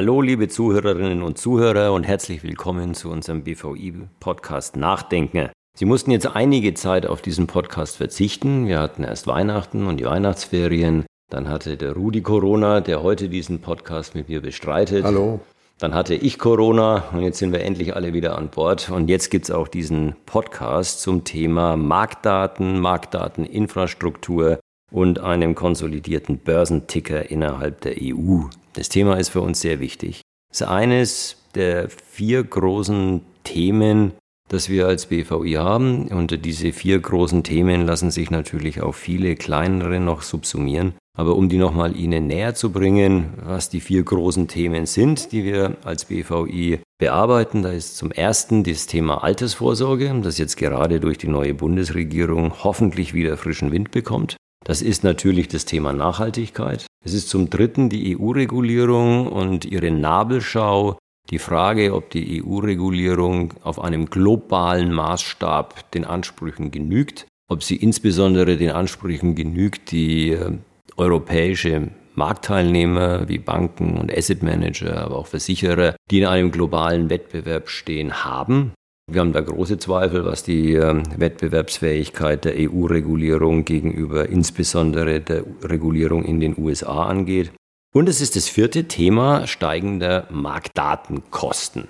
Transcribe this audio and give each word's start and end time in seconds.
Hallo, 0.00 0.22
liebe 0.22 0.48
Zuhörerinnen 0.48 1.22
und 1.22 1.36
Zuhörer 1.36 1.92
und 1.92 2.04
herzlich 2.04 2.42
willkommen 2.42 2.94
zu 2.94 3.10
unserem 3.10 3.44
BVI-Podcast 3.44 4.76
Nachdenken. 4.76 5.50
Sie 5.76 5.84
mussten 5.84 6.10
jetzt 6.10 6.26
einige 6.26 6.72
Zeit 6.72 7.04
auf 7.04 7.20
diesen 7.20 7.46
Podcast 7.46 7.98
verzichten. 7.98 8.66
Wir 8.66 8.78
hatten 8.78 9.04
erst 9.04 9.26
Weihnachten 9.26 9.86
und 9.86 9.98
die 9.98 10.06
Weihnachtsferien. 10.06 11.04
Dann 11.28 11.50
hatte 11.50 11.76
der 11.76 11.92
Rudi 11.92 12.22
Corona, 12.22 12.80
der 12.80 13.02
heute 13.02 13.28
diesen 13.28 13.60
Podcast 13.60 14.14
mit 14.14 14.30
mir 14.30 14.40
bestreitet. 14.40 15.04
Hallo. 15.04 15.40
Dann 15.78 15.92
hatte 15.92 16.14
ich 16.14 16.38
Corona 16.38 17.04
und 17.12 17.20
jetzt 17.20 17.38
sind 17.38 17.52
wir 17.52 17.60
endlich 17.60 17.94
alle 17.94 18.14
wieder 18.14 18.38
an 18.38 18.48
Bord. 18.48 18.88
Und 18.88 19.10
jetzt 19.10 19.28
gibt 19.28 19.44
es 19.44 19.50
auch 19.50 19.68
diesen 19.68 20.16
Podcast 20.24 21.02
zum 21.02 21.24
Thema 21.24 21.76
Marktdaten, 21.76 22.80
Marktdateninfrastruktur 22.80 24.60
und 24.90 25.20
einem 25.20 25.54
konsolidierten 25.54 26.38
Börsenticker 26.38 27.30
innerhalb 27.30 27.80
der 27.82 27.94
EU. 28.00 28.42
Das 28.72 28.88
Thema 28.88 29.18
ist 29.18 29.30
für 29.30 29.40
uns 29.40 29.60
sehr 29.60 29.80
wichtig. 29.80 30.22
Es 30.52 30.60
ist 30.60 30.66
eines 30.66 31.36
der 31.54 31.88
vier 31.88 32.42
großen 32.44 33.22
Themen, 33.44 34.12
das 34.48 34.68
wir 34.68 34.86
als 34.86 35.06
BVI 35.06 35.54
haben. 35.54 36.08
Und 36.08 36.44
diese 36.44 36.72
vier 36.72 36.98
großen 36.98 37.42
Themen 37.42 37.86
lassen 37.86 38.10
sich 38.10 38.30
natürlich 38.30 38.80
auf 38.80 38.96
viele 38.96 39.36
kleinere 39.36 40.00
noch 40.00 40.22
subsumieren. 40.22 40.94
Aber 41.16 41.36
um 41.36 41.48
die 41.48 41.58
nochmal 41.58 41.96
Ihnen 41.96 42.26
näher 42.26 42.54
zu 42.54 42.70
bringen, 42.70 43.34
was 43.44 43.68
die 43.68 43.80
vier 43.80 44.02
großen 44.02 44.48
Themen 44.48 44.86
sind, 44.86 45.32
die 45.32 45.44
wir 45.44 45.76
als 45.84 46.06
BVI 46.06 46.80
bearbeiten, 46.98 47.62
da 47.62 47.70
ist 47.70 47.96
zum 47.96 48.10
ersten 48.10 48.62
das 48.62 48.86
Thema 48.86 49.22
Altersvorsorge, 49.24 50.20
das 50.22 50.38
jetzt 50.38 50.56
gerade 50.56 51.00
durch 51.00 51.18
die 51.18 51.28
neue 51.28 51.54
Bundesregierung 51.54 52.62
hoffentlich 52.62 53.12
wieder 53.12 53.36
frischen 53.36 53.72
Wind 53.72 53.90
bekommt. 53.90 54.36
Das 54.64 54.82
ist 54.82 55.04
natürlich 55.04 55.48
das 55.48 55.64
Thema 55.64 55.92
Nachhaltigkeit. 55.92 56.86
Es 57.04 57.14
ist 57.14 57.30
zum 57.30 57.48
dritten 57.48 57.88
die 57.88 58.16
EU-Regulierung 58.16 59.26
und 59.26 59.64
ihre 59.64 59.90
Nabelschau, 59.90 60.98
die 61.30 61.38
Frage, 61.38 61.94
ob 61.94 62.10
die 62.10 62.42
EU-Regulierung 62.42 63.54
auf 63.62 63.80
einem 63.80 64.06
globalen 64.10 64.92
Maßstab 64.92 65.90
den 65.92 66.04
Ansprüchen 66.04 66.70
genügt, 66.70 67.26
ob 67.48 67.62
sie 67.62 67.76
insbesondere 67.76 68.56
den 68.56 68.70
Ansprüchen 68.70 69.34
genügt, 69.34 69.92
die 69.92 70.32
äh, 70.32 70.58
europäische 70.96 71.88
Marktteilnehmer 72.14 73.28
wie 73.28 73.38
Banken 73.38 73.96
und 73.96 74.14
Asset 74.14 74.42
Manager, 74.42 74.98
aber 74.98 75.16
auch 75.16 75.26
Versicherer, 75.26 75.96
die 76.10 76.18
in 76.18 76.26
einem 76.26 76.50
globalen 76.50 77.08
Wettbewerb 77.08 77.70
stehen, 77.70 78.24
haben. 78.24 78.72
Wir 79.12 79.22
haben 79.22 79.32
da 79.32 79.40
große 79.40 79.78
Zweifel, 79.78 80.24
was 80.24 80.44
die 80.44 80.74
ähm, 80.74 81.02
Wettbewerbsfähigkeit 81.16 82.44
der 82.44 82.54
EU-Regulierung 82.56 83.64
gegenüber 83.64 84.28
insbesondere 84.28 85.20
der 85.20 85.42
Regulierung 85.64 86.24
in 86.24 86.38
den 86.38 86.56
USA 86.56 87.06
angeht. 87.06 87.50
Und 87.92 88.08
es 88.08 88.20
ist 88.20 88.36
das 88.36 88.48
vierte 88.48 88.84
Thema 88.84 89.48
steigender 89.48 90.28
Marktdatenkosten. 90.30 91.88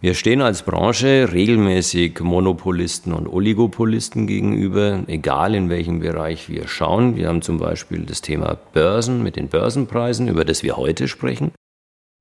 Wir 0.00 0.14
stehen 0.14 0.40
als 0.40 0.62
Branche 0.62 1.30
regelmäßig 1.32 2.20
Monopolisten 2.20 3.12
und 3.12 3.26
Oligopolisten 3.26 4.28
gegenüber, 4.28 5.02
egal 5.08 5.56
in 5.56 5.68
welchem 5.70 5.98
Bereich 5.98 6.48
wir 6.48 6.68
schauen. 6.68 7.16
Wir 7.16 7.26
haben 7.26 7.42
zum 7.42 7.58
Beispiel 7.58 8.04
das 8.04 8.20
Thema 8.20 8.56
Börsen 8.72 9.24
mit 9.24 9.34
den 9.34 9.48
Börsenpreisen, 9.48 10.28
über 10.28 10.44
das 10.44 10.62
wir 10.62 10.76
heute 10.76 11.08
sprechen. 11.08 11.50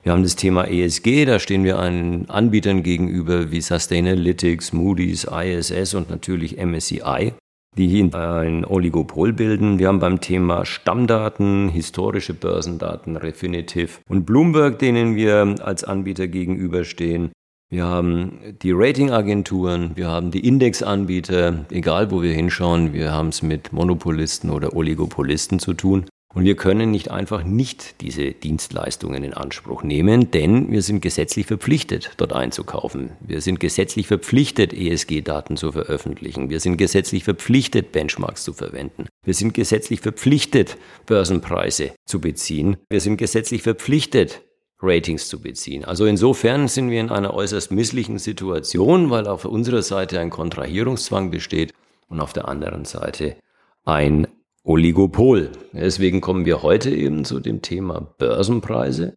Wir 0.08 0.14
haben 0.14 0.24
das 0.24 0.38
Thema 0.38 0.70
ESG, 0.70 1.26
da 1.26 1.38
stehen 1.38 1.66
wir 1.66 1.80
einen 1.80 2.30
Anbietern 2.30 2.82
gegenüber 2.82 3.52
wie 3.52 3.60
Sustainalytics, 3.60 4.72
Moody's, 4.72 5.26
ISS 5.26 5.96
und 5.96 6.10
natürlich 6.10 6.56
MSCI, 6.56 7.34
die 7.78 7.88
hier 7.90 8.16
ein 8.16 8.64
Oligopol 8.64 9.34
bilden. 9.34 9.80
Wir 9.80 9.90
haben 9.90 10.00
beim 10.00 10.22
Thema 10.22 10.64
Stammdaten, 10.66 11.68
historische 11.68 12.34
Börsendaten, 12.34 13.18
Refinitiv 13.18 14.00
und 14.08 14.26
Bloomberg, 14.26 14.80
denen 14.80 15.18
wir 15.18 15.56
als 15.62 15.84
Anbieter 15.84 16.30
gegenüberstehen. 16.30 17.34
Wir 17.70 17.84
haben 17.84 18.40
die 18.62 18.72
Ratingagenturen, 18.72 19.92
wir 19.96 20.08
haben 20.08 20.32
die 20.32 20.48
Indexanbieter, 20.48 21.66
egal 21.70 22.12
wo 22.12 22.22
wir 22.22 22.32
hinschauen, 22.32 22.94
wir 22.94 23.12
haben 23.12 23.28
es 23.28 23.42
mit 23.42 23.74
Monopolisten 23.74 24.52
oder 24.52 24.74
Oligopolisten 24.74 25.60
zu 25.60 25.74
tun. 25.74 26.06
Und 26.38 26.44
wir 26.44 26.56
können 26.56 26.92
nicht 26.92 27.10
einfach 27.10 27.44
nicht 27.44 28.00
diese 28.00 28.30
Dienstleistungen 28.30 29.24
in 29.24 29.34
Anspruch 29.34 29.82
nehmen, 29.82 30.30
denn 30.30 30.72
wir 30.72 30.84
sind 30.84 31.02
gesetzlich 31.02 31.48
verpflichtet, 31.48 32.12
dort 32.18 32.32
einzukaufen. 32.32 33.14
Wir 33.22 33.42
sind 33.42 33.60
gesetzlich 33.60 34.06
verpflichtet, 34.06 34.72
ESG-Daten 34.72 35.58
zu 35.58 35.72
veröffentlichen. 35.72 36.52
Wir 36.52 36.60
sind 36.60 36.78
gesetzlich 36.78 37.24
verpflichtet, 37.24 37.92
Benchmarks 37.92 38.44
zu 38.44 38.54
verwenden. 38.54 39.08
Wir 39.26 39.34
sind 39.34 39.56
gesetzlich 39.56 40.02
verpflichtet, 40.02 40.78
Börsenpreise 41.08 41.94
zu 42.06 42.22
beziehen. 42.22 42.78
Wir 42.88 43.02
sind 43.02 43.18
gesetzlich 43.18 43.64
verpflichtet, 43.64 44.44
Ratings 44.80 45.30
zu 45.30 45.42
beziehen. 45.42 45.86
Also 45.86 46.06
insofern 46.06 46.68
sind 46.68 46.92
wir 46.92 47.02
in 47.02 47.10
einer 47.10 47.34
äußerst 47.34 47.72
misslichen 47.72 48.20
Situation, 48.20 49.10
weil 49.10 49.26
auf 49.26 49.46
unserer 49.46 49.82
Seite 49.82 50.20
ein 50.20 50.30
Kontrahierungszwang 50.30 51.32
besteht 51.32 51.74
und 52.10 52.20
auf 52.20 52.32
der 52.32 52.48
anderen 52.48 52.86
Seite 52.86 53.38
ein 53.86 54.28
Oligopol. 54.68 55.52
Deswegen 55.72 56.20
kommen 56.20 56.46
wir 56.46 56.62
heute 56.62 56.90
eben 56.90 57.24
zu 57.24 57.40
dem 57.40 57.62
Thema 57.62 58.02
Börsenpreise 58.02 59.16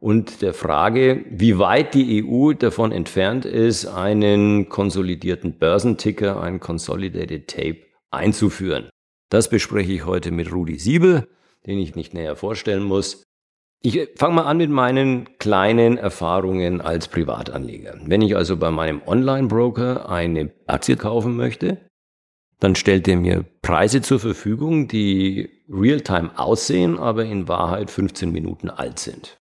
und 0.00 0.40
der 0.40 0.54
Frage, 0.54 1.26
wie 1.28 1.58
weit 1.58 1.92
die 1.92 2.24
EU 2.24 2.54
davon 2.54 2.90
entfernt 2.90 3.44
ist, 3.44 3.84
einen 3.84 4.70
konsolidierten 4.70 5.58
Börsenticker, 5.58 6.40
ein 6.40 6.58
Consolidated 6.58 7.48
Tape 7.48 7.80
einzuführen. 8.10 8.88
Das 9.28 9.50
bespreche 9.50 9.92
ich 9.92 10.06
heute 10.06 10.30
mit 10.30 10.50
Rudi 10.50 10.78
Siebel, 10.78 11.28
den 11.66 11.78
ich 11.78 11.94
nicht 11.94 12.14
näher 12.14 12.34
vorstellen 12.34 12.84
muss. 12.84 13.24
Ich 13.82 14.08
fange 14.16 14.36
mal 14.36 14.44
an 14.44 14.56
mit 14.56 14.70
meinen 14.70 15.38
kleinen 15.38 15.98
Erfahrungen 15.98 16.80
als 16.80 17.08
Privatanleger. 17.08 17.98
Wenn 18.06 18.22
ich 18.22 18.34
also 18.34 18.56
bei 18.56 18.70
meinem 18.70 19.02
Online-Broker 19.06 20.08
eine 20.08 20.50
Aktie 20.66 20.96
kaufen 20.96 21.36
möchte, 21.36 21.87
dann 22.60 22.74
stellt 22.74 23.06
er 23.06 23.16
mir 23.16 23.44
Preise 23.62 24.02
zur 24.02 24.18
Verfügung, 24.18 24.88
die 24.88 25.48
real-time 25.68 26.36
aussehen, 26.38 26.98
aber 26.98 27.24
in 27.24 27.46
Wahrheit 27.46 27.90
15 27.90 28.32
Minuten 28.32 28.68
alt 28.68 28.98
sind. 28.98 29.38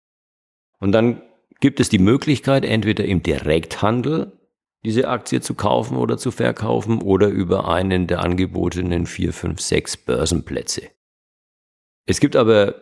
Und 0.78 0.93
dann 0.93 1.22
gibt 1.60 1.81
es 1.81 1.88
die 1.88 1.99
Möglichkeit, 1.99 2.65
entweder 2.65 3.05
im 3.05 3.22
Direkthandel 3.22 4.32
diese 4.84 5.09
Aktie 5.09 5.41
zu 5.41 5.55
kaufen 5.55 5.97
oder 5.97 6.19
zu 6.19 6.31
verkaufen 6.31 7.00
oder 7.00 7.28
über 7.28 7.69
einen 7.69 8.06
der 8.06 8.21
angebotenen 8.21 9.06
4, 9.06 9.32
5, 9.32 9.60
6 9.60 9.97
Börsenplätze. 9.99 10.82
Es 12.05 12.21
gibt 12.21 12.37
aber 12.37 12.75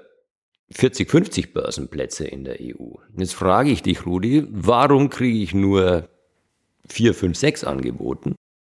40, 0.73 1.09
50 1.09 1.55
Börsenplätze 1.55 2.27
in 2.27 2.45
der 2.45 2.57
EU. 2.61 2.97
Jetzt 3.17 3.35
frage 3.35 3.71
ich 3.71 3.83
dich, 3.83 4.05
Rudi, 4.05 4.45
warum 4.51 5.09
kriege 5.09 5.39
ich 5.39 5.55
nur 5.55 6.09
4, 6.89 7.15
5, 7.15 7.39
6 7.39 7.65
angeboten 7.65 8.35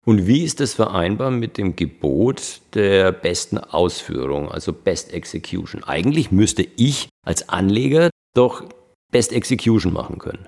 und 0.08 0.26
wie 0.26 0.46
ist 0.46 0.62
das 0.62 0.74
vereinbar 0.74 1.32
mit 1.32 1.58
dem 1.58 1.76
Gebot 1.76 2.62
der 2.74 3.12
besten 3.12 3.58
Ausführung, 3.58 4.50
also 4.50 4.72
Best 4.72 5.14
Execution? 5.14 5.84
Eigentlich 5.84 6.32
müsste 6.32 6.66
ich 6.78 7.10
als 7.26 7.50
Anleger 7.50 8.10
doch 8.34 8.64
Best 9.12 9.34
Execution 9.34 9.92
machen 9.92 10.18
können. 10.18 10.48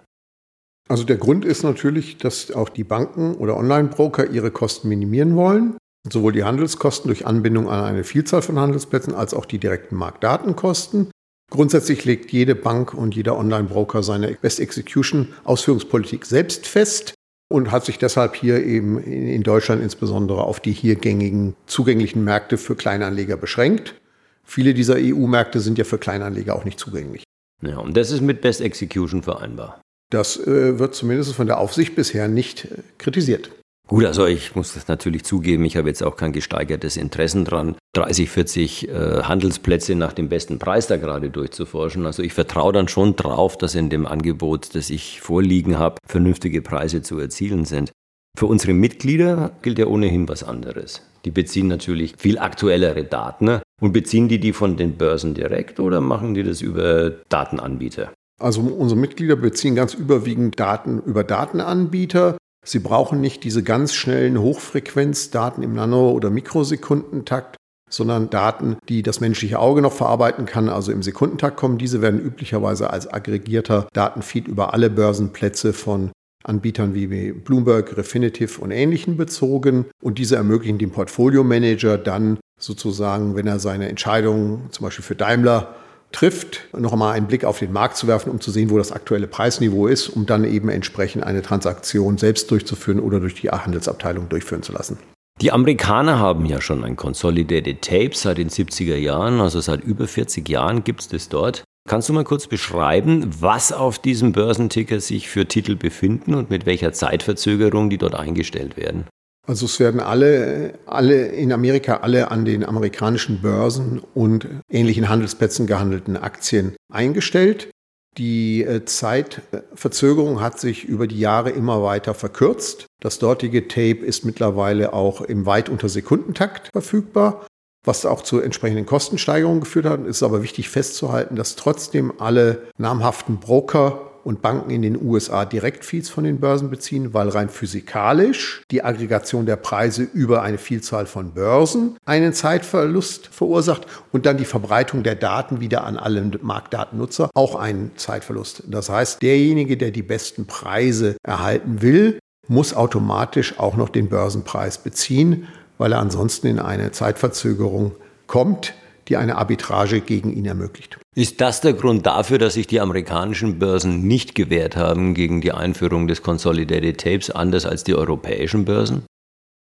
Also 0.87 1.03
der 1.03 1.17
Grund 1.17 1.43
ist 1.43 1.63
natürlich, 1.63 2.17
dass 2.17 2.51
auch 2.51 2.69
die 2.69 2.85
Banken 2.85 3.35
oder 3.35 3.57
Online-Broker 3.57 4.29
ihre 4.29 4.49
Kosten 4.49 4.87
minimieren 4.87 5.35
wollen. 5.35 5.75
Sowohl 6.09 6.31
die 6.31 6.45
Handelskosten 6.45 7.09
durch 7.09 7.27
Anbindung 7.27 7.67
an 7.67 7.83
eine 7.83 8.05
Vielzahl 8.05 8.41
von 8.41 8.57
Handelsplätzen 8.57 9.13
als 9.13 9.33
auch 9.33 9.45
die 9.45 9.57
direkten 9.59 9.97
Marktdatenkosten. 9.97 11.11
Grundsätzlich 11.51 12.05
legt 12.05 12.31
jede 12.31 12.55
Bank 12.55 12.93
und 12.93 13.13
jeder 13.13 13.37
Online-Broker 13.37 14.03
seine 14.03 14.37
Best 14.41 14.61
Execution 14.61 15.33
Ausführungspolitik 15.43 16.25
selbst 16.25 16.65
fest 16.65 17.13
und 17.49 17.71
hat 17.71 17.83
sich 17.83 17.97
deshalb 17.97 18.35
hier 18.35 18.63
eben 18.63 18.99
in 19.03 19.43
Deutschland 19.43 19.81
insbesondere 19.81 20.43
auf 20.43 20.59
die 20.59 20.71
hier 20.71 20.95
gängigen 20.95 21.55
zugänglichen 21.65 22.23
Märkte 22.23 22.57
für 22.57 22.75
Kleinanleger 22.75 23.35
beschränkt. 23.35 23.95
Viele 24.43 24.73
dieser 24.73 24.95
EU-Märkte 24.97 25.59
sind 25.59 25.77
ja 25.77 25.83
für 25.83 25.97
Kleinanleger 25.97 26.55
auch 26.55 26.65
nicht 26.65 26.79
zugänglich. 26.79 27.23
Ja, 27.61 27.77
und 27.79 27.97
das 27.97 28.11
ist 28.11 28.21
mit 28.21 28.41
Best 28.41 28.61
Execution 28.61 29.23
vereinbar. 29.23 29.81
Das 30.11 30.37
äh, 30.37 30.79
wird 30.79 30.95
zumindest 30.95 31.33
von 31.33 31.47
der 31.47 31.59
Aufsicht 31.59 31.95
bisher 31.95 32.27
nicht 32.27 32.65
äh, 32.65 32.81
kritisiert. 32.97 33.51
Gut, 33.89 34.05
also 34.05 34.27
ich 34.27 34.55
muss 34.55 34.75
das 34.75 34.87
natürlich 34.87 35.23
zugeben, 35.23 35.65
ich 35.65 35.75
habe 35.75 35.87
jetzt 35.87 36.03
auch 36.03 36.15
kein 36.15 36.31
gesteigertes 36.31 36.95
Interesse 36.95 37.43
dran, 37.43 37.75
30, 37.93 38.29
40 38.29 38.87
äh, 38.87 39.23
Handelsplätze 39.23 39.95
nach 39.95 40.13
dem 40.13 40.29
besten 40.29 40.59
Preis 40.59 40.85
da 40.85 40.97
gerade 40.97 41.31
durchzuforschen. 41.31 42.05
Also 42.05 42.21
ich 42.21 42.33
vertraue 42.33 42.71
dann 42.71 42.87
schon 42.87 43.15
drauf, 43.15 43.57
dass 43.57 43.73
in 43.73 43.89
dem 43.89 44.05
Angebot, 44.05 44.75
das 44.75 44.91
ich 44.91 45.21
vorliegen 45.21 45.79
habe, 45.79 45.95
vernünftige 46.05 46.61
Preise 46.61 47.01
zu 47.01 47.17
erzielen 47.17 47.65
sind. 47.65 47.91
Für 48.37 48.45
unsere 48.45 48.73
Mitglieder 48.73 49.53
gilt 49.63 49.79
ja 49.79 49.87
ohnehin 49.87 50.29
was 50.29 50.43
anderes. 50.43 51.01
Die 51.25 51.31
beziehen 51.31 51.67
natürlich 51.67 52.13
viel 52.15 52.37
aktuellere 52.37 53.05
Daten 53.05 53.45
ne? 53.45 53.63
und 53.81 53.91
beziehen 53.91 54.27
die 54.27 54.39
die 54.39 54.53
von 54.53 54.77
den 54.77 54.97
Börsen 54.97 55.33
direkt 55.33 55.79
oder 55.79 55.99
machen 55.99 56.35
die 56.35 56.43
das 56.43 56.61
über 56.61 57.09
Datenanbieter? 57.29 58.13
Also 58.39 58.61
unsere 58.61 58.99
Mitglieder 58.99 59.35
beziehen 59.35 59.73
ganz 59.73 59.95
überwiegend 59.95 60.59
Daten 60.59 61.01
über 61.05 61.23
Datenanbieter. 61.23 62.37
Sie 62.69 62.77
brauchen 62.77 63.19
nicht 63.19 63.43
diese 63.43 63.63
ganz 63.63 63.95
schnellen 63.95 64.39
Hochfrequenzdaten 64.39 65.63
im 65.63 65.73
Nano- 65.73 66.11
oder 66.11 66.29
Mikrosekundentakt, 66.29 67.55
sondern 67.89 68.29
Daten, 68.29 68.77
die 68.87 69.01
das 69.01 69.21
menschliche 69.21 69.57
Auge 69.57 69.81
noch 69.81 69.91
verarbeiten 69.91 70.45
kann, 70.45 70.69
also 70.69 70.91
im 70.91 71.01
Sekundentakt 71.01 71.57
kommen. 71.57 71.79
Diese 71.79 72.03
werden 72.03 72.19
üblicherweise 72.21 72.91
als 72.91 73.11
aggregierter 73.11 73.87
Datenfeed 73.93 74.47
über 74.47 74.71
alle 74.71 74.91
Börsenplätze 74.91 75.73
von 75.73 76.11
Anbietern 76.43 76.93
wie 76.93 77.31
Bloomberg, 77.31 77.97
Refinitiv 77.97 78.59
und 78.59 78.69
ähnlichen 78.69 79.17
bezogen. 79.17 79.87
Und 80.03 80.19
diese 80.19 80.35
ermöglichen 80.35 80.77
dem 80.77 80.91
Portfolio-Manager 80.91 81.97
dann 81.97 82.37
sozusagen, 82.59 83.35
wenn 83.35 83.47
er 83.47 83.57
seine 83.57 83.89
Entscheidungen 83.89 84.67
zum 84.69 84.83
Beispiel 84.83 85.03
für 85.03 85.15
Daimler 85.15 85.73
trifft, 86.11 86.67
noch 86.77 86.93
einmal 86.93 87.13
einen 87.13 87.27
Blick 87.27 87.45
auf 87.45 87.59
den 87.59 87.71
Markt 87.71 87.97
zu 87.97 88.07
werfen, 88.07 88.31
um 88.31 88.41
zu 88.41 88.51
sehen, 88.51 88.69
wo 88.69 88.77
das 88.77 88.91
aktuelle 88.91 89.27
Preisniveau 89.27 89.87
ist, 89.87 90.09
um 90.09 90.25
dann 90.25 90.43
eben 90.43 90.69
entsprechend 90.69 91.23
eine 91.23 91.41
Transaktion 91.41 92.17
selbst 92.17 92.49
durchzuführen 92.51 92.99
oder 92.99 93.19
durch 93.19 93.35
die 93.35 93.49
Handelsabteilung 93.49 94.29
durchführen 94.29 94.63
zu 94.63 94.71
lassen. 94.71 94.97
Die 95.41 95.51
Amerikaner 95.53 96.19
haben 96.19 96.45
ja 96.45 96.59
schon 96.59 96.83
ein 96.83 96.97
Consolidated 96.97 97.81
Tape 97.81 98.11
seit 98.13 98.39
den 98.39 98.49
70er 98.49 98.97
Jahren, 98.97 99.39
also 99.39 99.61
seit 99.61 99.83
über 99.83 100.05
40 100.05 100.49
Jahren 100.49 100.83
gibt 100.83 101.01
es 101.01 101.07
das 101.07 101.29
dort. 101.29 101.63
Kannst 101.87 102.09
du 102.09 102.13
mal 102.13 102.25
kurz 102.25 102.47
beschreiben, 102.47 103.29
was 103.39 103.71
auf 103.71 103.99
diesem 103.99 104.33
Börsenticker 104.33 104.99
sich 104.99 105.29
für 105.29 105.47
Titel 105.47 105.75
befinden 105.75 106.33
und 106.33 106.49
mit 106.49 106.65
welcher 106.65 106.91
Zeitverzögerung 106.91 107.89
die 107.89 107.97
dort 107.97 108.15
eingestellt 108.15 108.75
werden? 108.75 109.05
Also 109.49 109.65
es 109.65 109.79
werden 109.79 109.99
alle, 109.99 110.77
alle 110.85 111.25
in 111.25 111.51
Amerika 111.51 111.97
alle 112.01 112.29
an 112.29 112.45
den 112.45 112.63
amerikanischen 112.63 113.41
Börsen 113.41 113.99
und 114.13 114.47
ähnlichen 114.69 115.09
Handelsplätzen 115.09 115.65
gehandelten 115.65 116.17
Aktien 116.17 116.75
eingestellt. 116.93 117.71
Die 118.19 118.63
äh, 118.63 118.85
Zeitverzögerung 118.85 120.39
hat 120.39 120.59
sich 120.59 120.85
über 120.85 121.07
die 121.07 121.17
Jahre 121.17 121.49
immer 121.49 121.81
weiter 121.81 122.13
verkürzt. 122.13 122.85
Das 123.01 123.17
dortige 123.17 123.67
Tape 123.67 124.05
ist 124.05 124.23
mittlerweile 124.23 124.93
auch 124.93 125.21
im 125.21 125.47
weit 125.47 125.69
unter 125.69 125.89
Sekundentakt 125.89 126.69
verfügbar, 126.71 127.47
was 127.83 128.05
auch 128.05 128.21
zu 128.21 128.39
entsprechenden 128.41 128.85
Kostensteigerungen 128.85 129.61
geführt 129.61 129.87
hat. 129.87 130.01
Es 130.01 130.17
ist 130.17 130.23
aber 130.23 130.43
wichtig 130.43 130.69
festzuhalten, 130.69 131.35
dass 131.35 131.55
trotzdem 131.55 132.13
alle 132.19 132.67
namhaften 132.77 133.39
Broker 133.39 134.08
und 134.23 134.41
Banken 134.41 134.69
in 134.69 134.81
den 134.81 135.01
USA 135.01 135.45
Direktfeeds 135.45 136.09
von 136.09 136.23
den 136.23 136.39
Börsen 136.39 136.69
beziehen, 136.69 137.13
weil 137.13 137.29
rein 137.29 137.49
physikalisch 137.49 138.63
die 138.71 138.83
Aggregation 138.83 139.45
der 139.45 139.55
Preise 139.55 140.03
über 140.03 140.41
eine 140.41 140.57
Vielzahl 140.57 141.05
von 141.05 141.33
Börsen 141.33 141.97
einen 142.05 142.33
Zeitverlust 142.33 143.27
verursacht 143.27 143.85
und 144.11 144.25
dann 144.25 144.37
die 144.37 144.45
Verbreitung 144.45 145.03
der 145.03 145.15
Daten 145.15 145.59
wieder 145.59 145.83
an 145.83 145.97
alle 145.97 146.31
Marktdatennutzer 146.41 147.29
auch 147.33 147.55
einen 147.55 147.91
Zeitverlust. 147.95 148.63
Das 148.67 148.89
heißt, 148.89 149.21
derjenige, 149.21 149.77
der 149.77 149.91
die 149.91 150.03
besten 150.03 150.45
Preise 150.47 151.17
erhalten 151.23 151.81
will, 151.81 152.19
muss 152.47 152.73
automatisch 152.73 153.59
auch 153.59 153.77
noch 153.77 153.89
den 153.89 154.09
Börsenpreis 154.09 154.79
beziehen, 154.79 155.47
weil 155.77 155.93
er 155.93 155.99
ansonsten 155.99 156.47
in 156.47 156.59
eine 156.59 156.91
Zeitverzögerung 156.91 157.93
kommt, 158.27 158.73
die 159.09 159.17
eine 159.17 159.37
Arbitrage 159.37 160.01
gegen 160.01 160.31
ihn 160.31 160.45
ermöglicht. 160.45 160.97
Ist 161.15 161.41
das 161.41 161.61
der 161.61 161.73
Grund 161.73 162.05
dafür, 162.05 162.37
dass 162.37 162.53
sich 162.53 162.67
die 162.67 162.79
amerikanischen 162.79 163.59
Börsen 163.59 164.07
nicht 164.07 164.35
gewehrt 164.35 164.77
haben 164.77 165.13
gegen 165.15 165.41
die 165.41 165.51
Einführung 165.51 166.07
des 166.07 166.21
Consolidated 166.21 166.99
Tapes, 166.99 167.29
anders 167.31 167.65
als 167.65 167.83
die 167.83 167.95
europäischen 167.95 168.65
Börsen? 168.65 169.03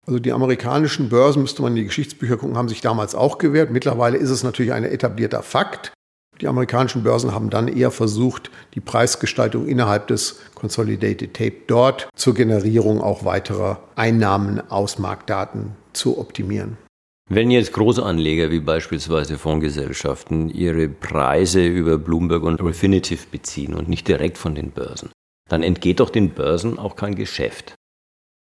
Also 0.07 0.19
die 0.19 0.33
amerikanischen 0.33 1.09
Börsen, 1.09 1.43
müsste 1.43 1.63
man 1.63 1.73
in 1.73 1.77
die 1.77 1.85
Geschichtsbücher 1.85 2.37
gucken, 2.37 2.57
haben 2.57 2.69
sich 2.69 2.81
damals 2.81 3.15
auch 3.15 3.39
gewehrt. 3.39 3.71
Mittlerweile 3.71 4.17
ist 4.17 4.31
es 4.31 4.43
natürlich 4.43 4.73
ein 4.73 4.85
etablierter 4.85 5.43
Fakt. 5.43 5.93
Die 6.41 6.49
amerikanischen 6.49 7.05
Börsen 7.05 7.33
haben 7.33 7.51
dann 7.51 7.69
eher 7.69 7.93
versucht, 7.93 8.51
die 8.75 8.81
Preisgestaltung 8.81 9.69
innerhalb 9.69 10.09
des 10.09 10.41
Consolidated 10.55 11.35
Tape 11.35 11.55
dort 11.69 12.09
zur 12.17 12.35
Generierung 12.35 13.01
auch 13.01 13.25
weiterer 13.25 13.81
Einnahmen 13.95 14.61
aus 14.71 14.99
Marktdaten 14.99 15.77
zu 15.93 16.19
optimieren. 16.19 16.79
Wenn 17.31 17.51
jetzt 17.51 17.73
Großanleger 17.73 18.51
wie 18.51 18.61
beispielsweise 18.61 19.39
Fondsgesellschaften 19.39 20.51
ihre 20.51 20.89
Preise 20.89 21.67
über 21.67 21.97
Bloomberg 21.97 22.43
und 22.43 22.63
Refinitiv 22.63 23.29
beziehen 23.29 23.75
und 23.75 23.89
nicht 23.89 24.09
direkt 24.09 24.39
von 24.39 24.55
den 24.55 24.71
Börsen, 24.71 25.11
dann 25.49 25.63
entgeht 25.63 26.01
doch 26.01 26.11
den 26.11 26.31
Börsen 26.31 26.79
auch 26.79 26.97
kein 26.97 27.15
Geschäft. 27.15 27.75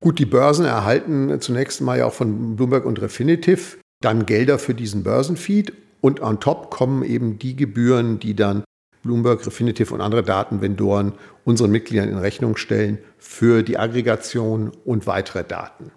Gut, 0.02 0.20
die 0.20 0.26
Börsen 0.26 0.66
erhalten 0.66 1.40
zunächst 1.40 1.82
mal 1.82 2.00
ja 2.00 2.06
auch 2.06 2.14
von 2.14 2.56
Bloomberg 2.56 2.86
und 2.86 3.02
Refinitiv 3.02 3.78
dann 4.02 4.26
Gelder 4.26 4.60
für 4.60 4.74
diesen 4.74 5.04
Börsenfeed 5.04 5.74
und 6.02 6.22
on 6.22 6.40
top 6.40 6.70
kommen 6.70 7.04
eben 7.04 7.40
die 7.40 7.56
Gebühren, 7.56 8.20
die 8.20 8.36
dann 8.36 8.64
Bloomberg, 9.02 9.46
Refinitiv 9.46 9.92
und 9.92 10.02
andere 10.02 10.24
Datenvendoren 10.24 11.14
unseren 11.46 11.72
Mitgliedern 11.72 12.10
in 12.10 12.18
Rechnung 12.18 12.58
stellen 12.58 12.98
für 13.18 13.64
die 13.64 13.78
Aggregation 13.78 14.72
und 14.84 15.08
weitere 15.08 15.44
Daten. 15.44 15.92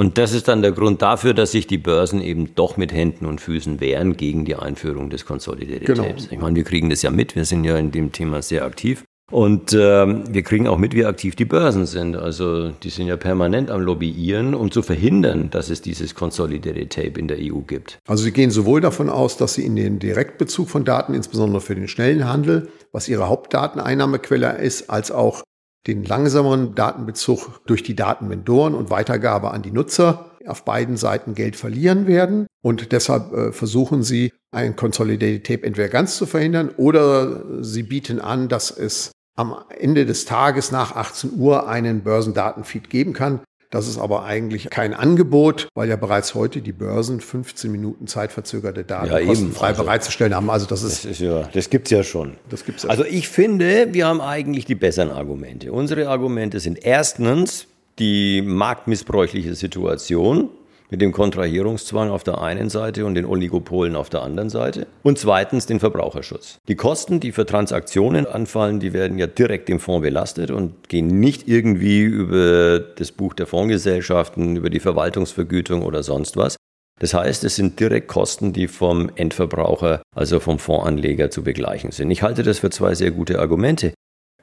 Und 0.00 0.16
das 0.16 0.32
ist 0.32 0.48
dann 0.48 0.62
der 0.62 0.72
Grund 0.72 1.02
dafür, 1.02 1.34
dass 1.34 1.50
sich 1.50 1.66
die 1.66 1.76
Börsen 1.76 2.22
eben 2.22 2.54
doch 2.54 2.78
mit 2.78 2.90
Händen 2.90 3.26
und 3.26 3.38
Füßen 3.38 3.80
wehren 3.80 4.16
gegen 4.16 4.46
die 4.46 4.56
Einführung 4.56 5.10
des 5.10 5.26
Consolidated 5.26 5.84
genau. 5.84 6.04
Tapes. 6.04 6.28
Ich 6.30 6.38
meine, 6.38 6.56
wir 6.56 6.64
kriegen 6.64 6.88
das 6.88 7.02
ja 7.02 7.10
mit, 7.10 7.36
wir 7.36 7.44
sind 7.44 7.64
ja 7.64 7.76
in 7.76 7.90
dem 7.90 8.10
Thema 8.10 8.40
sehr 8.40 8.64
aktiv. 8.64 9.04
Und 9.30 9.74
äh, 9.74 9.76
wir 9.76 10.42
kriegen 10.42 10.66
auch 10.68 10.78
mit, 10.78 10.94
wie 10.94 11.04
aktiv 11.04 11.36
die 11.36 11.44
Börsen 11.44 11.84
sind. 11.84 12.16
Also 12.16 12.70
die 12.70 12.88
sind 12.88 13.08
ja 13.08 13.18
permanent 13.18 13.70
am 13.70 13.82
Lobbyieren, 13.82 14.54
um 14.54 14.70
zu 14.70 14.80
verhindern, 14.80 15.50
dass 15.50 15.68
es 15.68 15.82
dieses 15.82 16.14
Consolidated 16.14 16.90
Tape 16.90 17.20
in 17.20 17.28
der 17.28 17.36
EU 17.38 17.58
gibt. 17.58 17.98
Also 18.08 18.24
sie 18.24 18.32
gehen 18.32 18.50
sowohl 18.50 18.80
davon 18.80 19.10
aus, 19.10 19.36
dass 19.36 19.52
sie 19.52 19.66
in 19.66 19.76
den 19.76 19.98
Direktbezug 19.98 20.70
von 20.70 20.86
Daten, 20.86 21.12
insbesondere 21.12 21.60
für 21.60 21.74
den 21.74 21.88
schnellen 21.88 22.26
Handel, 22.26 22.68
was 22.90 23.06
ihre 23.06 23.28
Hauptdateneinnahmequelle 23.28 24.56
ist, 24.56 24.88
als 24.88 25.10
auch 25.10 25.42
den 25.86 26.04
langsameren 26.04 26.74
Datenbezug 26.74 27.60
durch 27.66 27.82
die 27.82 27.96
Datenvendoren 27.96 28.74
und 28.74 28.90
Weitergabe 28.90 29.50
an 29.50 29.62
die 29.62 29.70
Nutzer 29.70 30.30
auf 30.46 30.64
beiden 30.64 30.96
Seiten 30.96 31.34
Geld 31.34 31.56
verlieren 31.56 32.06
werden. 32.06 32.46
Und 32.62 32.92
deshalb 32.92 33.32
äh, 33.32 33.52
versuchen 33.52 34.02
sie, 34.02 34.32
ein 34.52 34.74
Consolidated 34.76 35.46
Tape 35.46 35.66
entweder 35.66 35.88
ganz 35.88 36.16
zu 36.16 36.26
verhindern 36.26 36.70
oder 36.76 37.62
sie 37.62 37.84
bieten 37.84 38.20
an, 38.20 38.48
dass 38.48 38.70
es 38.70 39.12
am 39.36 39.54
Ende 39.78 40.06
des 40.06 40.24
Tages 40.24 40.72
nach 40.72 40.96
18 40.96 41.32
Uhr 41.36 41.68
einen 41.68 42.02
Börsendatenfeed 42.02 42.90
geben 42.90 43.12
kann, 43.12 43.40
das 43.70 43.86
ist 43.86 43.98
aber 43.98 44.24
eigentlich 44.24 44.68
kein 44.68 44.94
Angebot, 44.94 45.68
weil 45.74 45.88
ja 45.88 45.96
bereits 45.96 46.34
heute 46.34 46.60
die 46.60 46.72
Börsen 46.72 47.20
15 47.20 47.70
Minuten 47.70 48.08
zeitverzögerte 48.08 48.84
Daten 48.84 49.10
ja, 49.10 49.24
kostenfrei 49.24 49.68
also, 49.68 49.84
bereitzustellen 49.84 50.34
haben. 50.34 50.50
Also 50.50 50.66
das 50.66 50.82
ist, 50.82 51.04
das, 51.04 51.12
ist 51.12 51.20
ja, 51.20 51.48
das 51.52 51.70
gibt's 51.70 51.90
ja 51.90 52.02
schon. 52.02 52.36
Das 52.48 52.64
gibt's 52.64 52.82
ja 52.82 52.90
also 52.90 53.04
ich 53.04 53.28
finde, 53.28 53.94
wir 53.94 54.06
haben 54.06 54.20
eigentlich 54.20 54.64
die 54.64 54.74
besseren 54.74 55.10
Argumente. 55.10 55.72
Unsere 55.72 56.08
Argumente 56.08 56.58
sind 56.58 56.84
erstens 56.84 57.68
die 58.00 58.42
marktmissbräuchliche 58.42 59.54
Situation 59.54 60.50
mit 60.90 61.00
dem 61.00 61.12
Kontrahierungszwang 61.12 62.10
auf 62.10 62.24
der 62.24 62.40
einen 62.40 62.68
Seite 62.68 63.06
und 63.06 63.14
den 63.14 63.24
Oligopolen 63.24 63.96
auf 63.96 64.10
der 64.10 64.22
anderen 64.22 64.50
Seite. 64.50 64.86
Und 65.02 65.18
zweitens 65.18 65.66
den 65.66 65.80
Verbraucherschutz. 65.80 66.58
Die 66.68 66.76
Kosten, 66.76 67.20
die 67.20 67.32
für 67.32 67.46
Transaktionen 67.46 68.26
anfallen, 68.26 68.80
die 68.80 68.92
werden 68.92 69.18
ja 69.18 69.26
direkt 69.26 69.70
im 69.70 69.80
Fonds 69.80 70.02
belastet 70.02 70.50
und 70.50 70.88
gehen 70.88 71.20
nicht 71.20 71.48
irgendwie 71.48 72.02
über 72.02 72.80
das 72.80 73.12
Buch 73.12 73.34
der 73.34 73.46
Fondsgesellschaften, 73.46 74.56
über 74.56 74.70
die 74.70 74.80
Verwaltungsvergütung 74.80 75.82
oder 75.82 76.02
sonst 76.02 76.36
was. 76.36 76.56
Das 77.00 77.14
heißt, 77.14 77.44
es 77.44 77.56
sind 77.56 77.80
direkt 77.80 78.08
Kosten, 78.08 78.52
die 78.52 78.68
vom 78.68 79.10
Endverbraucher, 79.14 80.02
also 80.14 80.38
vom 80.38 80.58
Fondsanleger 80.58 81.30
zu 81.30 81.42
begleichen 81.42 81.92
sind. 81.92 82.10
Ich 82.10 82.22
halte 82.22 82.42
das 82.42 82.58
für 82.58 82.68
zwei 82.70 82.94
sehr 82.94 83.10
gute 83.10 83.38
Argumente. 83.38 83.94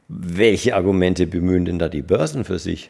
Welche 0.07 0.75
Argumente 0.75 1.27
bemühen 1.27 1.65
denn 1.65 1.79
da 1.79 1.87
die 1.87 2.01
Börsen 2.01 2.45
für 2.45 2.57
sich? 2.57 2.89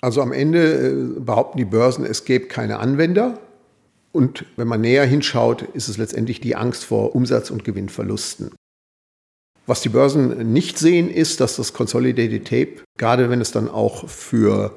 Also 0.00 0.22
am 0.22 0.32
Ende 0.32 1.16
äh, 1.16 1.20
behaupten 1.20 1.58
die 1.58 1.64
Börsen, 1.64 2.04
es 2.04 2.24
gäbe 2.24 2.46
keine 2.46 2.78
Anwender. 2.78 3.38
Und 4.12 4.44
wenn 4.56 4.66
man 4.66 4.80
näher 4.80 5.04
hinschaut, 5.04 5.62
ist 5.62 5.88
es 5.88 5.98
letztendlich 5.98 6.40
die 6.40 6.56
Angst 6.56 6.84
vor 6.84 7.14
Umsatz- 7.14 7.50
und 7.50 7.64
Gewinnverlusten. 7.64 8.52
Was 9.66 9.82
die 9.82 9.88
Börsen 9.88 10.52
nicht 10.52 10.78
sehen, 10.78 11.10
ist, 11.10 11.40
dass 11.40 11.56
das 11.56 11.72
Consolidated 11.72 12.44
Tape, 12.44 12.82
gerade 12.98 13.30
wenn 13.30 13.40
es 13.40 13.52
dann 13.52 13.68
auch 13.68 14.08
für 14.08 14.72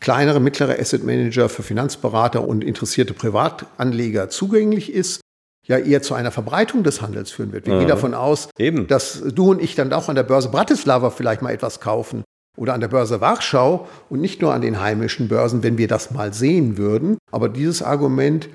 kleinere, 0.00 0.40
mittlere 0.40 0.80
Asset 0.80 1.04
Manager, 1.04 1.48
für 1.48 1.62
Finanzberater 1.62 2.46
und 2.46 2.64
interessierte 2.64 3.14
Privatanleger 3.14 4.30
zugänglich 4.30 4.92
ist, 4.92 5.20
ja 5.68 5.78
eher 5.78 6.02
zu 6.02 6.14
einer 6.14 6.32
Verbreitung 6.32 6.82
des 6.82 7.02
Handels 7.02 7.30
führen 7.30 7.52
wird. 7.52 7.66
Wir 7.66 7.74
Aha. 7.74 7.80
gehen 7.80 7.88
davon 7.88 8.14
aus, 8.14 8.48
Eben. 8.58 8.88
dass 8.88 9.22
du 9.22 9.52
und 9.52 9.62
ich 9.62 9.76
dann 9.76 9.92
auch 9.92 10.08
an 10.08 10.16
der 10.16 10.24
Börse 10.24 10.48
Bratislava 10.48 11.10
vielleicht 11.10 11.42
mal 11.42 11.52
etwas 11.52 11.78
kaufen 11.78 12.24
oder 12.56 12.74
an 12.74 12.80
der 12.80 12.88
Börse 12.88 13.20
Warschau 13.20 13.88
und 14.10 14.20
nicht 14.20 14.42
nur 14.42 14.52
an 14.52 14.62
den 14.62 14.80
heimischen 14.80 15.28
Börsen, 15.28 15.62
wenn 15.62 15.78
wir 15.78 15.88
das 15.88 16.10
mal 16.10 16.34
sehen 16.34 16.76
würden. 16.76 17.18
Aber 17.30 17.48
dieses 17.48 17.82
Argument, 17.82 18.48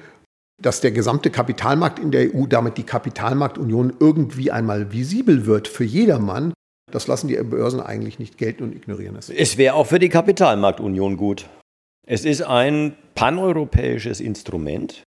dass 0.61 0.81
der 0.81 0.91
gesamte 0.91 1.29
Kapitalmarkt 1.29 1.99
in 1.99 2.11
der 2.11 2.33
EU, 2.33 2.45
damit 2.47 2.77
die 2.77 2.83
Kapitalmarktunion 2.83 3.93
irgendwie 3.99 4.51
einmal 4.51 4.91
visibel 4.91 5.45
wird 5.45 5.67
für 5.67 5.83
jedermann, 5.83 6.53
das 6.91 7.07
lassen 7.07 7.27
die 7.27 7.35
Börsen 7.35 7.81
eigentlich 7.81 8.17
nicht 8.17 8.37
gelten 8.37 8.63
und 8.63 8.75
ignorieren 8.75 9.15
es. 9.17 9.29
Es 9.29 9.57
wäre 9.57 9.75
auch 9.75 9.87
für 9.87 9.99
die 9.99 10.09
Kapitalmarktunion 10.09 11.17
gut. 11.17 11.47
Es 12.07 12.23
ist 12.23 12.41
ein 12.41 12.95
paneuropäisches 13.15 14.21
Instrument, 14.21 15.03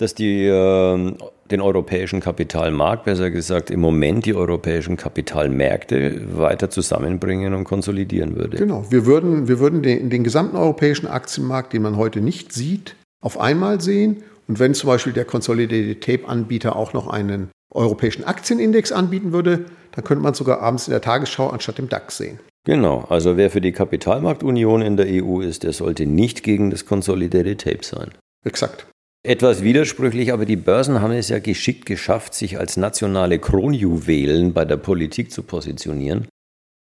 das 0.00 0.14
die, 0.14 0.46
äh, 0.46 1.14
den 1.50 1.60
europäischen 1.60 2.20
Kapitalmarkt, 2.20 3.04
besser 3.04 3.30
gesagt 3.30 3.70
im 3.70 3.80
Moment 3.80 4.24
die 4.24 4.34
europäischen 4.34 4.96
Kapitalmärkte 4.96 6.38
weiter 6.38 6.70
zusammenbringen 6.70 7.54
und 7.54 7.64
konsolidieren 7.64 8.36
würde. 8.36 8.56
Genau, 8.56 8.84
wir 8.90 9.06
würden, 9.06 9.48
wir 9.48 9.58
würden 9.58 9.82
den, 9.82 10.10
den 10.10 10.24
gesamten 10.24 10.56
europäischen 10.56 11.06
Aktienmarkt, 11.06 11.72
den 11.72 11.82
man 11.82 11.96
heute 11.96 12.20
nicht 12.20 12.52
sieht, 12.52 12.96
auf 13.22 13.38
einmal 13.38 13.80
sehen 13.80 14.22
Und 14.48 14.58
wenn 14.58 14.74
zum 14.74 14.88
Beispiel 14.88 15.12
der 15.12 15.24
Consolidated 15.24 16.02
Tape-Anbieter 16.02 16.74
auch 16.74 16.92
noch 16.92 17.06
einen 17.06 17.50
europäischen 17.72 18.24
Aktienindex 18.24 18.90
anbieten 18.90 19.32
würde, 19.32 19.66
dann 19.92 20.04
könnte 20.04 20.22
man 20.22 20.34
sogar 20.34 20.60
abends 20.60 20.88
in 20.88 20.92
der 20.92 21.02
Tagesschau 21.02 21.50
anstatt 21.50 21.78
im 21.78 21.88
DAX 21.88 22.16
sehen. 22.16 22.40
Genau, 22.64 23.04
also 23.08 23.36
wer 23.36 23.50
für 23.50 23.60
die 23.60 23.72
Kapitalmarktunion 23.72 24.82
in 24.82 24.96
der 24.96 25.06
EU 25.08 25.40
ist, 25.40 25.62
der 25.62 25.72
sollte 25.72 26.06
nicht 26.06 26.42
gegen 26.42 26.70
das 26.70 26.84
Consolidated 26.84 27.60
Tape 27.60 27.84
sein. 27.84 28.10
Exakt. 28.44 28.86
Etwas 29.22 29.62
widersprüchlich, 29.62 30.32
aber 30.32 30.46
die 30.46 30.56
Börsen 30.56 31.02
haben 31.02 31.12
es 31.12 31.28
ja 31.28 31.40
geschickt 31.40 31.84
geschafft, 31.84 32.32
sich 32.32 32.58
als 32.58 32.78
nationale 32.78 33.38
Kronjuwelen 33.38 34.54
bei 34.54 34.64
der 34.64 34.78
Politik 34.78 35.30
zu 35.30 35.42
positionieren. 35.42 36.26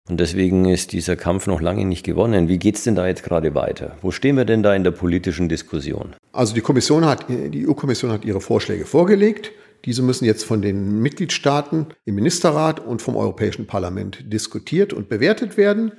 Und 0.08 0.20
deswegen 0.20 0.66
ist 0.66 0.92
dieser 0.92 1.16
Kampf 1.16 1.48
noch 1.48 1.62
lange 1.62 1.84
nicht 1.84 2.06
gewonnen. 2.06 2.48
Wie 2.48 2.60
geht 2.60 2.76
es 2.76 2.84
denn 2.84 2.94
da 2.94 3.08
jetzt 3.08 3.24
gerade 3.24 3.56
weiter? 3.56 3.98
Wo 4.04 4.12
stehen 4.12 4.38
wir 4.38 4.46
denn 4.46 4.62
da 4.62 4.76
in 4.76 4.84
der 4.84 4.92
politischen 4.92 5.50
Diskussion? 5.50 6.16
Also 6.32 6.54
die 6.54 6.62
Kommission 6.62 7.06
hat, 7.06 7.26
EU-Kommission 7.30 8.12
hat 8.12 8.24
ihre 8.24 8.42
Vorschläge 8.42 8.86
vorgelegt. 8.86 9.52
Diese 9.86 10.04
müssen 10.04 10.26
jetzt 10.26 10.44
von 10.44 10.62
den 10.62 11.02
Mitgliedstaaten 11.02 11.88
im 12.06 12.16
Ministerrat 12.16 12.80
und 12.80 13.02
vom 13.02 13.16
Europäischen 13.16 13.66
Parlament 13.66 14.32
diskutiert 14.32 14.94
und 14.94 15.10
bewertet 15.10 15.58
werden. 15.58 15.94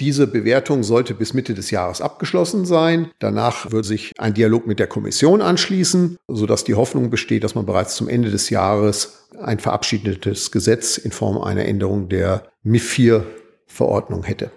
Diese 0.00 0.26
Bewertung 0.26 0.82
sollte 0.82 1.12
bis 1.12 1.34
Mitte 1.34 1.52
des 1.52 1.70
Jahres 1.70 2.00
abgeschlossen 2.00 2.64
sein. 2.64 3.10
Danach 3.18 3.70
wird 3.70 3.84
sich 3.84 4.12
ein 4.16 4.32
Dialog 4.32 4.66
mit 4.66 4.78
der 4.78 4.86
Kommission 4.86 5.42
anschließen, 5.42 6.16
sodass 6.26 6.64
die 6.64 6.74
Hoffnung 6.74 7.10
besteht, 7.10 7.44
dass 7.44 7.54
man 7.54 7.66
bereits 7.66 7.96
zum 7.96 8.08
Ende 8.08 8.30
des 8.30 8.48
Jahres 8.48 9.28
ein 9.42 9.58
verabschiedetes 9.58 10.50
Gesetz 10.50 10.96
in 10.96 11.12
Form 11.12 11.38
einer 11.38 11.66
Änderung 11.66 12.08
der 12.08 12.44
MIF-Verordnung 12.62 14.24
hätte. 14.24 14.50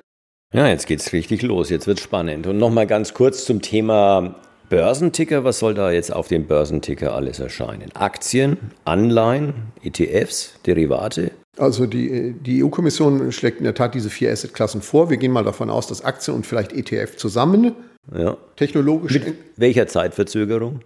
Ja, 0.53 0.67
jetzt 0.67 0.87
geht's 0.87 1.11
richtig 1.11 1.41
los. 1.41 1.69
Jetzt 1.69 1.87
wird's 1.87 2.01
spannend. 2.01 2.47
Und 2.47 2.57
nochmal 2.57 2.87
ganz 2.87 3.13
kurz 3.13 3.43
zum 3.43 3.61
Thema 3.61 4.35
Börsenticker. 4.69 5.43
Was 5.43 5.59
soll 5.59 5.73
da 5.73 5.91
jetzt 5.91 6.13
auf 6.13 6.29
dem 6.29 6.47
Börsenticker 6.47 7.13
alles 7.13 7.39
erscheinen? 7.39 7.91
Aktien, 7.95 8.57
Anleihen, 8.85 9.53
ETFs, 9.83 10.53
Derivate? 10.65 11.31
Also 11.57 11.85
die, 11.85 12.33
die 12.33 12.63
EU-Kommission 12.63 13.31
schlägt 13.31 13.59
in 13.59 13.63
der 13.63 13.75
Tat 13.75 13.93
diese 13.93 14.09
vier 14.09 14.31
Assetklassen 14.31 14.81
vor. 14.81 15.09
Wir 15.09 15.17
gehen 15.17 15.31
mal 15.31 15.43
davon 15.43 15.69
aus, 15.69 15.87
dass 15.87 16.03
Aktien 16.03 16.35
und 16.35 16.47
vielleicht 16.47 16.73
ETF 16.73 17.15
zusammen 17.17 17.75
ja. 18.11 18.37
technologisch. 18.55 19.13
Mit 19.13 19.35
welcher 19.57 19.87
Zeitverzögerung? 19.87 20.81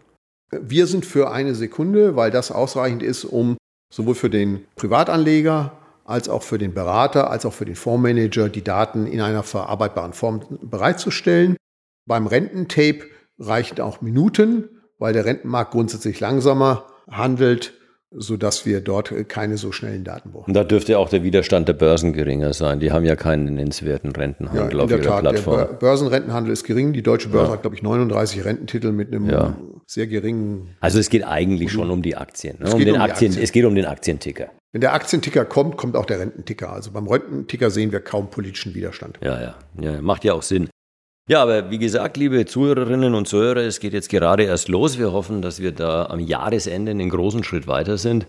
Wir 0.51 0.87
sind 0.87 1.05
für 1.05 1.31
eine 1.31 1.55
Sekunde, 1.55 2.15
weil 2.15 2.31
das 2.31 2.51
ausreichend 2.51 3.03
ist, 3.03 3.25
um 3.25 3.57
sowohl 3.93 4.15
für 4.15 4.29
den 4.29 4.65
Privatanleger 4.75 5.77
als 6.03 6.29
auch 6.29 6.43
für 6.43 6.57
den 6.57 6.73
Berater, 6.73 7.29
als 7.29 7.45
auch 7.45 7.53
für 7.53 7.65
den 7.65 7.75
Fondsmanager 7.75 8.49
die 8.49 8.63
Daten 8.63 9.07
in 9.07 9.21
einer 9.21 9.43
verarbeitbaren 9.43 10.13
Form 10.13 10.41
bereitzustellen. 10.61 11.57
Beim 12.05 12.27
Rententape 12.27 13.05
reichen 13.39 13.81
auch 13.81 14.01
Minuten, 14.01 14.69
weil 14.99 15.13
der 15.13 15.25
Rentenmarkt 15.25 15.71
grundsätzlich 15.71 16.19
langsamer 16.19 16.87
handelt 17.09 17.73
sodass 18.11 18.65
wir 18.65 18.81
dort 18.81 19.13
keine 19.27 19.57
so 19.57 19.71
schnellen 19.71 20.03
Daten 20.03 20.31
brauchen. 20.31 20.47
Und 20.47 20.53
da 20.53 20.63
dürfte 20.63 20.97
auch 20.97 21.09
der 21.09 21.23
Widerstand 21.23 21.67
der 21.67 21.73
Börsen 21.73 22.13
geringer 22.13 22.53
sein. 22.53 22.79
Die 22.79 22.91
haben 22.91 23.03
ja 23.03 23.15
keinen 23.15 23.55
nennenswerten 23.55 24.11
Rentenhandel 24.11 24.77
ja, 24.77 24.83
auf 24.83 24.91
ihrer 24.91 25.01
Tat, 25.01 25.21
Plattform. 25.21 25.57
Der 25.57 25.65
Börsenrentenhandel 25.65 26.53
ist 26.53 26.63
gering. 26.63 26.93
Die 26.93 27.03
Deutsche 27.03 27.29
Börse 27.29 27.47
ja. 27.47 27.53
hat, 27.53 27.61
glaube 27.63 27.75
ich, 27.75 27.83
39 27.83 28.45
Rententitel 28.45 28.91
mit 28.91 29.13
einem 29.13 29.29
ja. 29.29 29.57
sehr 29.85 30.07
geringen. 30.07 30.75
Also 30.79 30.99
es 30.99 31.09
geht 31.09 31.25
eigentlich 31.25 31.71
schon 31.71 31.89
um 31.89 32.01
die 32.01 32.15
Aktien. 32.15 32.57
Ne? 32.59 32.67
Es, 32.67 32.73
um 32.73 32.79
den 32.79 32.95
um 32.95 33.01
Aktien, 33.01 33.31
Aktien. 33.31 33.43
es 33.43 33.51
geht 33.51 33.65
um 33.65 33.75
den 33.75 33.85
Aktienticker. 33.85 34.51
Wenn 34.71 34.81
der 34.81 34.93
Aktienticker 34.93 35.43
kommt, 35.43 35.75
kommt 35.75 35.95
auch 35.95 36.05
der 36.05 36.19
Rententicker. 36.19 36.71
Also 36.71 36.91
beim 36.91 37.07
Rententicker 37.07 37.71
sehen 37.71 37.91
wir 37.91 37.99
kaum 37.99 38.29
politischen 38.29 38.73
Widerstand. 38.73 39.19
Ja, 39.21 39.41
ja, 39.41 39.55
ja, 39.79 40.01
macht 40.01 40.23
ja 40.23 40.33
auch 40.33 40.43
Sinn. 40.43 40.69
Ja, 41.29 41.43
aber 41.43 41.69
wie 41.69 41.77
gesagt, 41.77 42.15
liebe 42.15 42.45
Zuhörerinnen 42.45 43.13
und 43.13 43.27
Zuhörer, 43.27 43.61
es 43.61 43.81
geht 43.81 43.91
jetzt 43.91 44.09
gerade 44.09 44.43
erst 44.43 44.69
los. 44.69 44.97
Wir 44.97 45.11
hoffen, 45.11 45.41
dass 45.41 45.61
wir 45.61 45.73
da 45.73 46.05
am 46.05 46.21
Jahresende 46.21 46.91
einen 46.91 47.09
großen 47.09 47.43
Schritt 47.43 47.67
weiter 47.67 47.97
sind. 47.97 48.27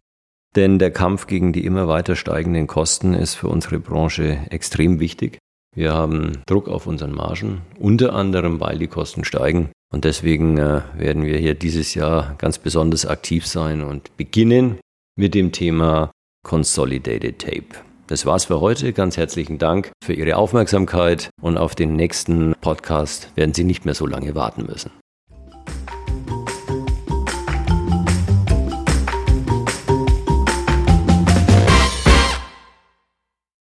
Denn 0.56 0.80
der 0.80 0.90
Kampf 0.90 1.28
gegen 1.28 1.52
die 1.52 1.64
immer 1.64 1.86
weiter 1.86 2.16
steigenden 2.16 2.66
Kosten 2.66 3.14
ist 3.14 3.34
für 3.34 3.48
unsere 3.48 3.78
Branche 3.78 4.38
extrem 4.50 4.98
wichtig. 4.98 5.38
Wir 5.76 5.92
haben 5.92 6.42
Druck 6.46 6.68
auf 6.68 6.88
unseren 6.88 7.12
Margen, 7.12 7.62
unter 7.78 8.14
anderem 8.14 8.58
weil 8.58 8.78
die 8.78 8.88
Kosten 8.88 9.24
steigen. 9.24 9.70
Und 9.92 10.04
deswegen 10.04 10.58
äh, 10.58 10.82
werden 10.96 11.24
wir 11.24 11.38
hier 11.38 11.54
dieses 11.54 11.94
Jahr 11.94 12.34
ganz 12.38 12.58
besonders 12.58 13.06
aktiv 13.06 13.46
sein 13.46 13.82
und 13.82 14.16
beginnen 14.16 14.80
mit 15.16 15.34
dem 15.34 15.52
Thema 15.52 16.10
Consolidated 16.44 17.38
Tape. 17.38 17.87
Das 18.08 18.24
war's 18.24 18.46
für 18.46 18.62
heute. 18.62 18.94
Ganz 18.94 19.18
herzlichen 19.18 19.58
Dank 19.58 19.92
für 20.02 20.14
Ihre 20.14 20.36
Aufmerksamkeit 20.36 21.28
und 21.42 21.58
auf 21.58 21.74
den 21.74 21.94
nächsten 21.94 22.54
Podcast 22.62 23.30
werden 23.36 23.52
Sie 23.52 23.64
nicht 23.64 23.84
mehr 23.84 23.94
so 23.94 24.06
lange 24.06 24.34
warten 24.34 24.64
müssen. 24.64 24.90